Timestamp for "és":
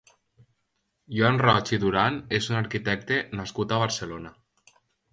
2.41-2.51